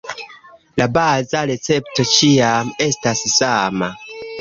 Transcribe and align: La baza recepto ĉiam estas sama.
La 0.81 0.87
baza 0.95 1.43
recepto 1.51 2.09
ĉiam 2.15 2.75
estas 2.91 3.25
sama. 3.39 3.97